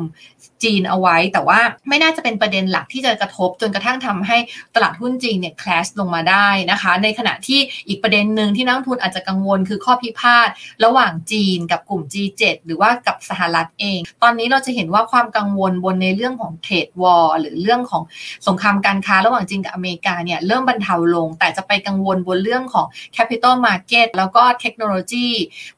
[0.65, 4.37] จีนเอาไว้ แต่ว่าไม่น่าจะเป็นประเด็นหลักที่จะกระทบจนกระทั่งทำให้
[4.75, 10.49] ตลาดหุ้นจีนเนี่ยคลาสลงมาได้นะคะ ในขณะที่อีกประเด็นหนึ่งที่นักทุนอาจจะกังวลคือข้อพิพาท
[10.85, 18.03] ระหว่างจีนกับกลุ่ม G7 หรือว่ากับสหรัฐเอง ตอนนี้เราจะเห็นว่าความกังวลบนในเรื่องของเทรดวอร์หรือเรื่องของ
[18.47, 25.29] สงครามการค้าระหว่างจีนกับอเมริกาเนี่ยเริ่มบรรเทาลง แต่จะไปกังวลบนเรื่องของ Capital Market แล้วก็เทคโนโลยี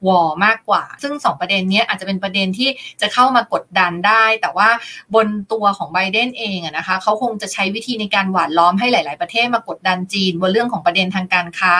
[0.07, 2.68] วอร์มากกว่า ซึ่ง 2 ประเด็นนี้อาจจะเป็นประเด็นที่
[3.01, 4.68] จะเข้ามากดดันได้ แต่ว่า
[5.14, 11.72] บนตัวของไบเดนเองนะคะเขาคงจะใช้วิธีในการหวานล้อมให้หลาย ๆ ประเทศมากดดันจีนบนเรื่องของประเด็นทางการค้า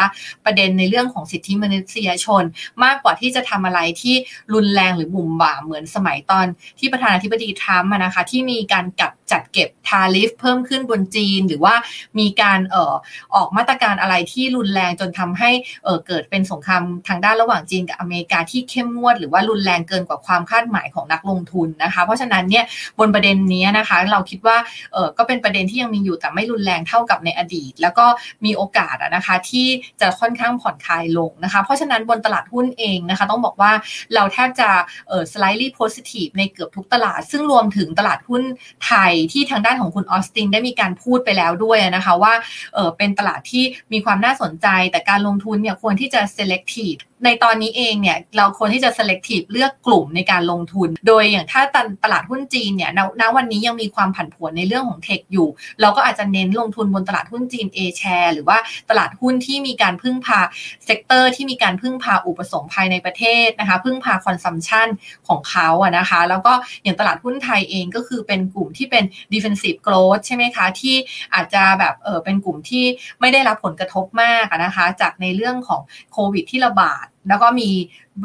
[0.45, 2.43] ประเด็นในเรื่องของสิทธิมนุษยชน
[2.85, 4.15] มากกว่าที่จะทำอะไรที่
[4.55, 6.47] รุนแรงหรือบุ่มบ่ามเหมือนสมัยตอน
[6.79, 11.75] ที่ประธานาธิบดีทรัมป์นะคะที่มีการกับจัดเก็บทาริฟเพิ่มขึ้นบนจีน หรือว่า
[12.19, 12.95] มีการเอ่อ
[13.35, 15.51] ออกมาตรการอะไรที่รุนแรงจนทำให้
[15.85, 22.65] เอ่อเกิดเป็นสงครามทางด้านระหว่างจีนกับอเมริกาที่เข้มงวด หรือว่ารุนแรงเกินกว่าความคาดหมายของนักลงทุนนะคะ เพราะฉะนั้นเนี่ย
[22.99, 24.57] บนประเด็นนี้นะคะ เราคิดว่า
[24.93, 28.07] เออก็เป็นประเด็นที่ยังมีอยู่แต่ไม่รุนแรงเท่ากับในอดีต แล้วก็
[28.45, 29.67] มีโอกาสนะคะที่
[30.01, 33.73] จะค่อนข้างผ่อนคลายลงนะคะ เพราะฉะนั้นบนตลาดหุ้นเองนะคะต้องบอกว่า
[34.15, 34.69] เราแทบจะ
[35.09, 38.43] เออ slightly positive ในเกือบทุกตลาด ซึ่งรวมถึงตลาดหุ้น
[38.87, 42.35] ไทยที่ทางด้านของคุณออสตินได้มีการพูดไปแล้วด้วยนะคะว่า
[42.75, 51.63] เออเป็นตลาดที่มีความน่าสนใจ แต่การลงทุนเนี่ยควรที่จะ selective ในตอนนี้เองเนี่ยเราควรที่จะ selective เลือกกลุ่มในการลงทุน โดยอย่างถ้า
[52.05, 55.49] ตลาดหุ้นจีนเนี่ยณวันนี้ยังมีความผันผวนในเรื่องของเทคอยู่
[55.81, 58.59] เราก็อาจจะเน้นลงทุนบนตลาดหุ้นจีน A share หรือว่า
[58.91, 60.41] ตลาดหุ้นที่มีการพึ่งพา
[60.85, 64.89] sector ที่มีการพึ่งพาอุปสงค์ภายในประเทศนะคะพึ่งพา consumption
[65.29, 70.97] ของเขาอะนะคะ แล้วก็อย่างตลาดหุ้นไทยเองก็คือเป็นกลุ่มที่เป็น defensive growth ใช่ไหมคะ ที่
[71.35, 72.85] อาจจะแบบเออเป็นกลุ่มที่
[73.21, 75.81] ไม่ได้รับผลกระทบมากนะคะ จากในเรื่องของ
[76.13, 77.69] โควิดที่ระบาด แล้วก็มี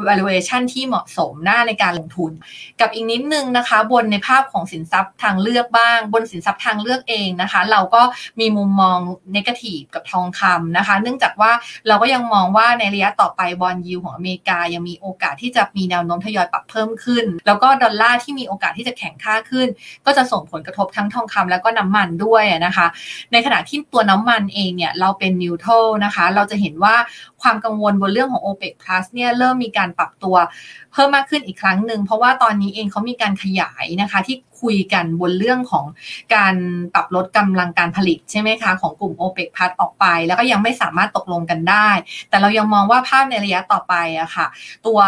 [0.08, 2.32] valuation ที่เหมาะสมน่าในการลงทุน
[2.80, 8.02] กับอีกนิดนึงนะคะ บนในภาพของสินทรัพย์ทางเลือกบ้าง บนสินทรัพย์ทางเลือกเองนะคะ เราก็
[8.40, 8.98] มีมุมมอง
[9.34, 11.52] นกาทีฟกับทองคำนะคะ เนื่องจากว่า
[11.88, 19.68] เราก็ยังมองว่าในระยะต่อไปบอลยูของอเมริกายังมีโอกาสที่จะมีแนวโน้มทยอยปรับเพิ่มขึ้น แล้วก็ดอลลาร์ที่มีโอกาสที่จะแข็งค่าขึ้น
[20.06, 22.86] ก็จะส่งผลกระทบทั้งทองคำแล้วก็น้ำมันด้วยนะคะ
[23.32, 25.72] ในขณะที่ตัวน้ำมันเองเนี่ยเราเป็นนิวโตร
[26.04, 26.94] นะคะ เราจะเห็นว่า
[27.42, 30.36] ความกังวลบนเรื่องของ OPEC Plus เนี่ยเริ่มมีการปรับตัว
[30.92, 35.86] เพิ่มมากขึ้นอีกครั้งหนึ่งเพราะว่าตอนนี้เองเขามีการขยายนะคะที่คุยกันบนเรื่องของ
[36.34, 36.54] การ
[36.94, 41.88] ปรับลดกำลังการผลิตใช่ไหมคะของกลุ่ม o p e ป Plus ออกไป แล้วก็ยังไม่สามารถตกลงกันได้
[42.28, 44.46] แต่เรายังมองว่าภาพในระยะต่อไปอะค่ะ
[44.86, 45.00] ตัว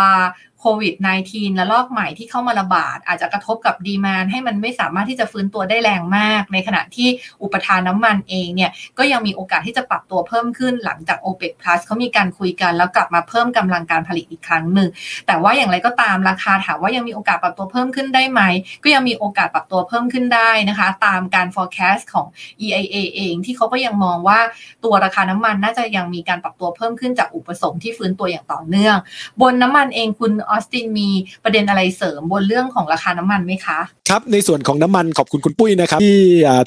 [0.60, 0.94] โควิด
[1.26, 7.08] -19 และลอกใหม่ที่เข้ามาระบาด อาจจะกระทบกับดีมานให้มันไม่สามารถที่จะฟื้นตัวได้แรงมาก ในขณะที่
[7.42, 14.88] อุปทานน้ามันเองเนี่ยก็ยังมีโอกาสที่จะปรับตัวเพิ่มขึ้นหลังจาก o p e ป Plus เขามีการคุยกันแล้วกลับมาเพิ่มกำลังการผลิตอีกครั้งหนึ่ง
[15.26, 18.40] แต่ว่าอย่างไรก็ตามราคาถามว่ายังมีโอกาสปรับตัวเพิ่มขึ้นได้ไหม
[18.84, 22.26] ก็ยังมีโอกาสปรับตัวเพิ่มขึ้นได้นะคะ ตามการ forecast ของ
[22.64, 24.40] EIA เอง ที่เขาก็ยังมองว่า
[24.84, 28.96] ตัวราคาน้ำมันน่าจะยังมีการปรับตัวเพิ่มขึ้นจากอุปสงค์ที่ฟื้นตัวอย่างต่อเนื่อง
[29.40, 31.08] บนน้ำมันเองคุณออสตินมี
[31.44, 33.78] ประเด็นอะไรเสริมบนเรื่องของราคาน้ำมันไหมคะ
[34.10, 36.20] ครับในส่วนของน้ำมันขอบคุณคุณปุ้ยนะครับที่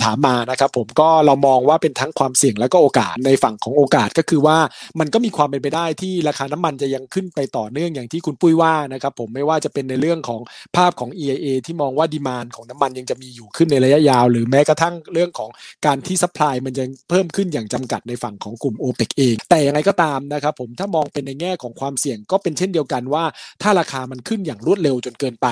[0.03, 4.58] ถามมานะครับผมก็เรามองว่าเป็นทั้งความเสี่ยงแล้วก็โอกาสในฝั่งของโอกาสก็คือว่า
[4.99, 10.41] มันก็มีความเป็นไปได้ที่ราคาน้ำมันจะยังขึ้นไปต่อเนื่องอย่างที่คุณปุ้ยว่านะครับผมไม่ว่าจะเป็นในเรื่องของ
[10.75, 15.49] ภาพของ EIA ที่มองว่า demand ของน้ำมันยังจะมีอยู่ขึ้นในระยะยาว หรือแม้กระทั่งเรื่องของ
[15.86, 23.23] การที่ supply มันยังเพิ่มขึ้นอย่างจำกัดในฝั่งของกลุ่ม o p e ปกเองแต่ยังไงก็ตามนะครับผมถ้ามองเป็นในแง่ของความเสี่ยงก็เป็นเช่นเดียวกันว่า
[23.62, 25.47] ถ้าราคามันขึ้นอย่างรวดเร็วจนเกินไป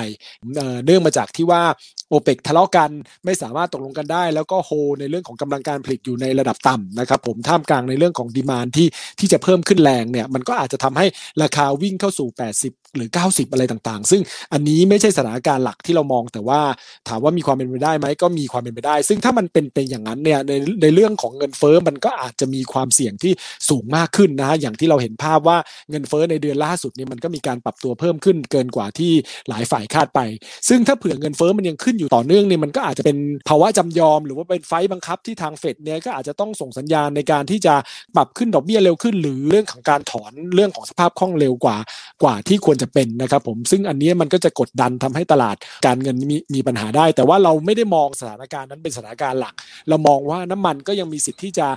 [0.84, 1.62] เนื่องมาจากที่ว่า
[2.08, 2.90] โอเปกทะเลาะกัน
[3.24, 8.86] ไม่สามารถตกลงกันได้ แล้วก็โฮในเรื่องของกำลังการผลิตอยู่ในระดับต่ำนะครับผมท่ามกลางในเรื่องของ demand ที่
[9.18, 11.06] ที่จะเพิ่มขึ้นแรงเนี่ยมันก็อาจจะทำให้
[11.42, 12.28] ราคาวิ่งเข้าสู่
[12.62, 16.60] 80 หรือ 90 อะไรต่างๆ ซึ่งอันนี้ไม่ใช่สถานการณ์หลักที่เรามองแต่ว่า
[17.08, 23.32] ถามว่ามีความเป็นไปได้ไหมก็มีความเป็นไปได้ ซึ่งถ้ามันเป็นเป็นอย่างนั้นเนี่ยในในเรื่องของเงินเฟ้อมันก็อาจจะมีความเสี่ยงที่
[23.68, 25.58] สูงมากขึ้นนะฮะอย่างที่เราเห็นภาพว่า
[25.90, 29.12] เงินเฟ้อในเดือนล่าสุดเนี่ยมันก็มีการปรับตัวเพิ่มขึ้นเกินกว่าที่
[29.48, 30.20] หลายฝ่ายคาดไป
[30.68, 33.16] ซึ่งถ้าเผื่อเงินเฟ้อมันยังขึ้นอยู่ต่อเนื่องเนี่ยมันก็อาจจะเป็น
[33.48, 37.74] ภาวะจำยอม หรือว่าเป็นไฟบังคับที่ทางเฟดเนี่ยก็อาจจะต้องส่งสัญญาณในการที่จะ
[38.16, 41.76] ปรับขึ้นดอกเบี้ยเร็วขึ้น หรือเรื่องของการถอนเรื่องของสภาพคล่องเร็วกว่า
[42.22, 45.56] กว่าที่ควรจะเป็นนะครับผมซึ่งอันนี้มันก็จะกดดันทำให้ตลาด
[45.86, 49.54] การเงินมีมีปัญหาได้ แต่ว่าเราไม่ได้มองสถานการณ์นั้นเป็นสถานการณ์หลัก
[49.88, 51.68] เรามองว่าน้ำมันก็ยังมีสิทธิ์ที่จะ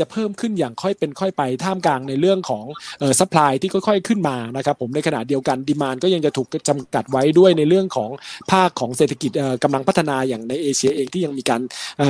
[0.00, 2.64] จะเพิ่มขึ้นอย่างค่อยเป็นค่อยไปท่ามกลางในเรื่องของ
[3.00, 8.10] เอ่อ supply ที่ค่อยๆขึ้นมานะครับผมในขณะเดียวกันดีมานก็ยังจะถูกจำกัดไว้ด้วยในเรื่องของ
[8.50, 11.60] ภาคของเศรษฐกิจเออกำลังพัฒนาอย่างในเอเชียเองที่ยังมีการ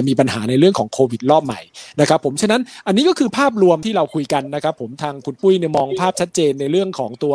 [0.09, 1.61] มีปัญหาในเรื่องของโควิดรอบใหม่
[2.01, 7.35] นะครับผมฉะนั้นอันนี้ก็คือภาพรวมที่เราคุยกันนะครับผมทางคุณปุ้ยเนี่ยมองภาพชัดเจนในเรื่องของตัว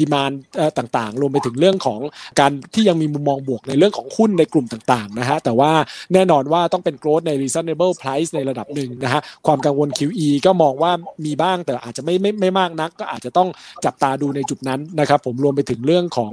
[0.00, 0.30] ดีมาน
[0.78, 2.00] ต่างๆ รวมไปถึงเรื่องของ
[2.40, 5.72] การที่ยังมีมุมมองบวกในเรื่องของหุ้นในกลุ่มต่างๆนะฮะแต่ว่า
[6.14, 10.92] แน่นอนว่าต้องเป็น growth ใน reasonable price ในระดับหนึ่งนะฮะความกังวล QE ก็มองว่า
[11.26, 13.48] มีบ้างแต่อาจจะไม่ไม่ไม่มากนัก ก็อาจจะต้อง
[13.84, 16.30] จับตาดูในจุดนั้นนะครับ ผมรวมไปถึงเรื่องของ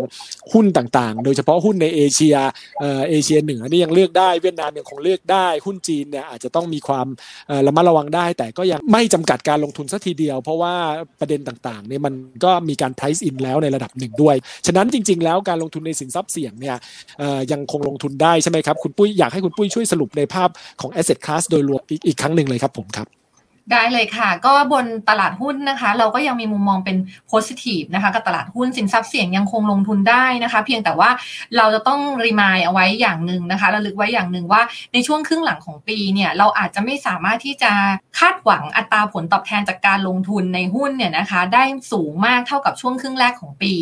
[0.54, 2.36] หุ้นต่างๆ โดยเฉพาะหุ้นในเอเชีย
[2.80, 7.08] เอ่อเอเชียเหนือนี่ยังเลือกได้เวียดนามยังคงเลือกได้ หุ้นจีนเนี่ยอาจจะต้องมีความ
[7.68, 10.74] ระมัดระวังได้ แต่ก็ยังไม่จำกัดการลงทุนสัทีเดียว เพราะว่า
[11.20, 12.14] ประเด็นต่างๆเนี่ยมัน
[12.46, 16.76] ก็มีการ price in แล้วในระดับหนึ่งด้วย ฉะนั้นจริง ๆ แล้วการลงทุนในสินทรัพย์เสี่ยงเนี่ย
[17.52, 20.50] ยังคงลงทุนได้ใช่ไหมครับคุณปุ้ยอยากให้คุณปุ้ยช่วยสรุปในภาพ
[20.82, 22.99] ของ asset class โดยรวมอีกครั้งหนึ่งเลยครับผมค
[23.72, 26.98] ได้เลยค่ะ ก็บนตลาดหุ้นนะคะ เราก็ยังมีมุมมองเป็น
[27.32, 31.10] positive นะคะกับตลาดหุ้นสินทรัพย์เสี่ยงยังคงลงทุนได้นะคะ เพียงแต่ว่า
[31.58, 34.62] เราจะต้องรีมายเอาไว้อย่างหนึ่งนะคะระลึกไว้อย่างหนึ่งว่า
[34.94, 37.72] ในช่วงครึ่งหลังของปีเนี่ยเราอาจจะไม่สามารถที่จะ
[38.20, 43.74] คาดหวังอัตราผลตอบแทนจากการลงทุนในหุ้นเนี่ยนะคะ ได้สูงมากเท่ากับช่วงครึ่งแรกของปี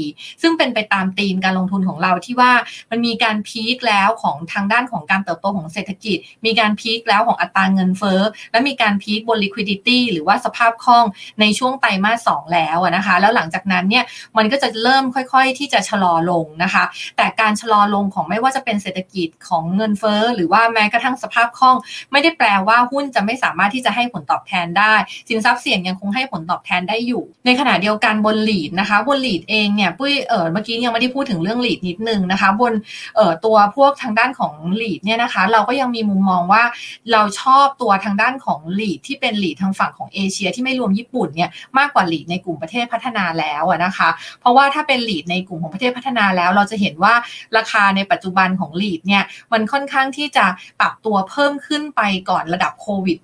[0.41, 2.51] ซึ่งเป็นไปตามธีมการลงทุนของเราที่ว่า
[2.91, 8.21] มันมีการพีคแล้วของทางด้านของการเติบโตของเศรษฐกิจ มีการพีคแล้วของอัตราเงินเฟ้อ
[8.51, 9.75] และมีการพีคบน liquidity
[10.11, 11.05] หรือว่าสภาพคล่อง
[11.41, 14.03] ในช่วงไตรมาสสองแล้วนะคะ แล้วหลังจากนั้นเนี่ย
[14.37, 16.83] มันก็จะเริ่มค่อยๆ ที่จะชะลอลงนะคะ
[17.17, 21.77] แต่การชะลอลงของไม่ว่าจะเป็นเศรษฐกิจของเงินเฟ้อหรือว่าแม้กระทั่งสภาพคล่อง
[22.11, 24.93] ไม่ได้แปลว่าหุ้นจะไม่สามารถที่จะให้ผลตอบแทนได้
[25.29, 32.73] สินทรัพย์เสี่ยงยังคงให้ผลตอบแทนได้อยู่ ในขณะเดียวกันบนหลีดนะคะบนหลีดเองเนี่ยปุ้ยเออเมื่อกี้ยังไม่ได้พูดถึงเรื่องหลีดนิดนึงนะคะบน
[33.15, 36.63] เออตัวพวกทางด้านของหลีดเนี่ยนะคะ เราก็ยังมีมุมมองว่า
[37.11, 47.13] เราชอบตัวทางด้านของหลีดที่เป็นหลีดทางฝั่งของเอเชียที่ไม่รวมญี่ปุ่นเนี่ยมากกว่าหลีดในกลุ่มประเทศพัฒนาแล้วนะคะ เพราะว่าถ้าเป็นหลีดในกลุ่มของประเทศพัฒนาแล้ว เราจะเห็นว่า
[47.57, 50.45] ราคาในปัจจุบันของหลีดเนี่ยมันค่อนข้างที่จะ
[50.79, 53.17] ปรับตัวเพิ่มขึ้นไปก่อนระดับโควิด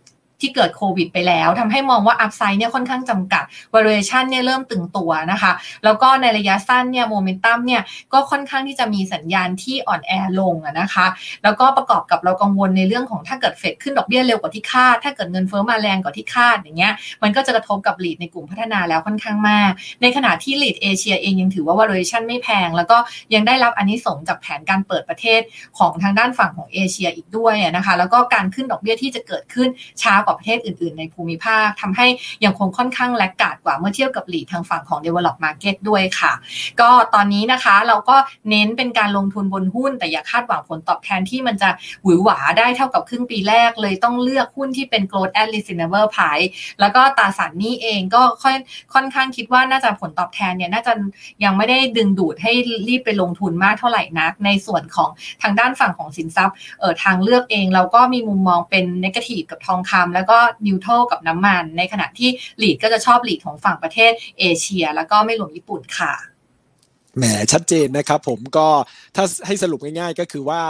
[0.44, 5.52] ที่เกิดโควิดไปแล้วทำให้มองว่าอัพไซด์เนี่ยค่อนข้างจำกัด valuation เนี่ยเริ่มตึงตัวนะคะ
[5.84, 7.82] แล้วก็ในระยะสั้นเนี่ยโมเมนตัมเนี่ย
[8.14, 11.06] ก็ค่อนข้างที่จะมีสัญญาณที่อ่อนแอลงนะคะ
[11.44, 22.98] แล้วก็ประกอบกับเรากังวลในเรื่องของถ้าเกิดเฟดขึ้นดอกเบี้ยเร็วกว่าที่คาด ถ้าเกิดเงินเฟ้อมาแรงกว่าที่คาดอย่างเงี้ย มันก็จะกระทบกับลีดในกลุ่มพัฒนาแล้วค่อนข้างมาก ในขณะที่ลีดเอเชียเองยังถือว่า valuation ไม่แพง แล้วก็
[23.34, 25.42] ยังได้รับอันนี้สงจากแผนการเปิดประเทศ
[25.80, 29.70] ของทางด้านฝั่งของเอเชียอีกด้วยนะคะ แล้วก็การขึ้นดอกเบี้ยที่จะเกิดขึ้น
[30.02, 32.08] ช้ากว่าประเทศอื่นๆ ในภูมิภาคทำให้
[32.46, 36.34] ยังคงค่อนข้างแลกกาดกว่าเมื่อเทียบกับหลีทางฝั่งของ develop market ด้วยค่ะ
[36.82, 38.16] ก็ตอนนี้นะคะเราก็
[38.50, 41.70] เน้นเป็นการลงทุนบนหุ้น แต่อย่าคาดหวังผลตอบแทนที่มันจะ
[42.04, 46.48] หวือหวาได้เท่ากับครึ่งปีแรกเลยต้องเลือกหุ้นที่เป็น growth at reasonable price
[46.80, 48.56] แล้วก็ตราสารนี้เองก็ค่อย
[48.94, 50.94] ค่อนข้างคิดว่าน่าจะผลตอบแทนเนี่ยน่าจะ
[51.44, 52.52] ยังไม่ได้ดึงดูดให้
[52.88, 55.10] รีบไปลงทุนมากเท่าไหร่นัก ในส่วนของ
[55.42, 66.33] ทางด้านฝั่งของสินทรัพย์เออทางเลือกเอง เราก็มีมุมมองเป็น negative กับทองคำแล้วก็นิวโทรกับน้ำมัน ในขณะที่หลีดก็จะชอบหลีดของฝั่งประเทศเอเชีย แล้วก็ไม่รวมญี่ปุ่นค่ะ
[67.18, 68.68] แหมชัดเจนนะครับผมก็
[69.16, 70.62] ถ้าให้สรุปง่ายๆ ก็คือว่า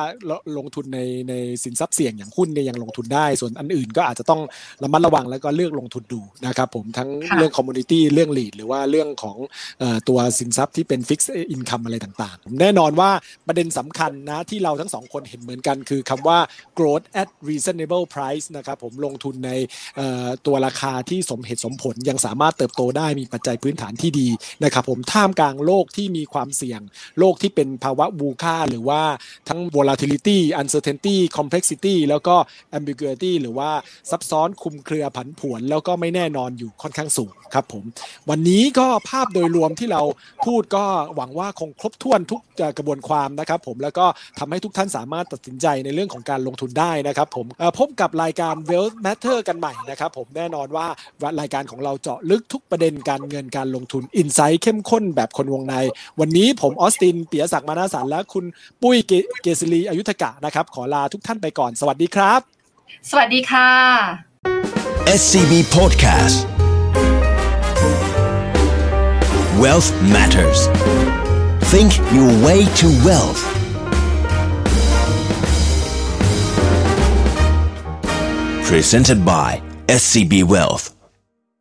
[0.58, 4.42] ลงทุนในในสินทรัพย์เสี่ยงอย่างหุ้นเนี่ยยังลงทุนได้ ส่วนอันอื่นก็อาจจะต้อง
[4.84, 9.38] ระมัดระวังแล้วก็เลือกลงทุนดูนะครับผมทั้งค่ะเรื่อง commodity เรื่อง REIT หรือว่าเรื่องของ
[9.80, 13.12] เอ่อตัวสินทรัพย์ที่เป็น fixed income อะไรต่างๆ แน่นอนว่า
[13.48, 16.40] ประเด็นสำคัญนะที่เราทั้งสองคนเห็นเหมือนกัน คือคำว่า
[16.78, 19.52] growth at reasonable price นะครับผมลงทุนใน
[19.98, 24.28] เอ่อตัวราคาที่สมเหตุสมผลยังสามารถเติบโตได้มีปัจจัยพื้นฐานที่ดี
[24.64, 26.82] นะครับผมท่ามกลางโลกที่มีความเสี่ยง
[27.20, 29.02] โลกที่เป็นภาวะบูค่าหรือว่า
[29.50, 32.36] ทั้ง volatility uncertainty complexity แล้วก็
[32.78, 33.70] ambiguity หรือว่า
[34.10, 37.84] ซับซ้อนคุมเครือผันผวน แล้วก็ไม่แน่นอนอยู่ค่อนข้างสูงครับผม
[38.30, 40.02] วันนี้ก็ภาพโดยรวมที่เรา
[40.46, 42.42] พูดก็หวังว่าคงครบถ้วนทุก
[42.78, 44.06] กระบวนความนะครับผมแล้วก็
[44.40, 47.46] ทำให้ทุกท่านสามารถตัดสินใจในเรื่องของการลงทุนได้นะครับผม
[47.80, 50.88] พบกับรายการ Wealth Matter กันใหม่นะครับผมแน่นอนว่า
[51.40, 55.76] รายการของเราเจาะลึกทุกประเด็นการเงินการลงทุนอินไซต์เข้มข้นแบบคนวงใน
[56.26, 58.46] วันนี้ผมออสตินเปียศักดิ์มานาสันและคุณ
[58.82, 62.40] ปุ้ยเกเกษรีอยุธกะนะครับ ขอลาทุกท่านไปก่อน สวัสดีครับ
[63.10, 63.70] สวัสดีค่ะ
[65.20, 66.38] SCB Podcast
[69.62, 70.60] Wealth Matters
[71.72, 73.42] Think your way to wealth
[78.70, 79.50] Presented by
[80.02, 80.93] SCB Wealth